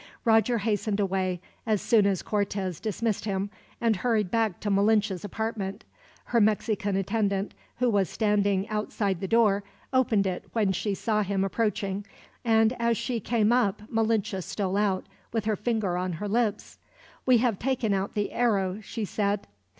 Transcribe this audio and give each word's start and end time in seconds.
Roger 0.25 0.57
hastened 0.57 0.99
away, 0.99 1.39
as 1.67 1.79
soon 1.79 2.07
as 2.07 2.23
Cortez 2.23 2.79
dismissed 2.79 3.25
him, 3.25 3.51
and 3.79 3.97
hurried 3.97 4.31
back 4.31 4.59
to 4.61 4.71
Malinche's 4.71 5.23
apartment. 5.23 5.83
Her 6.23 6.41
Mexican 6.41 6.95
attendant, 6.95 7.53
who 7.77 7.87
was 7.87 8.09
standing 8.09 8.67
outside 8.69 9.21
the 9.21 9.27
door, 9.27 9.63
opened 9.93 10.25
it 10.25 10.45
when 10.53 10.71
she 10.71 10.95
saw 10.95 11.21
him 11.21 11.43
approaching; 11.43 12.03
and 12.43 12.75
as 12.79 12.97
she 12.97 13.19
came 13.19 13.51
up 13.51 13.83
Malinche 13.91 14.41
stole 14.43 14.75
out, 14.77 15.05
with 15.31 15.45
her 15.45 15.55
finger 15.55 15.95
on 15.97 16.13
her 16.13 16.27
lips. 16.27 16.79
"We 17.27 17.37
have 17.37 17.59
taken 17.59 17.93
out 17.93 18.15
the 18.15 18.31
arrow," 18.31 18.81
she 18.81 19.05
said. 19.05 19.45